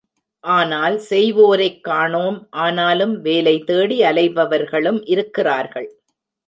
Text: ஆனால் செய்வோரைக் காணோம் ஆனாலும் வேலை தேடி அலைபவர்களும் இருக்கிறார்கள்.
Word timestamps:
ஆனால் 0.43 0.97
செய்வோரைக் 1.09 1.83
காணோம் 1.83 2.47
ஆனாலும் 2.49 3.21
வேலை 3.21 3.59
தேடி 3.59 4.01
அலைபவர்களும் 4.01 5.01
இருக்கிறார்கள். 5.05 5.89